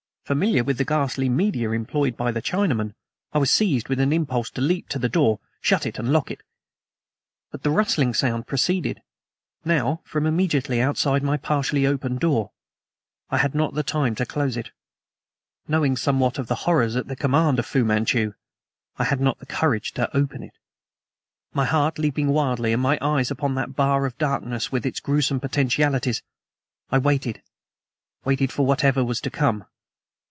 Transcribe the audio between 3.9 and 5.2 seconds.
an impulse to leap to the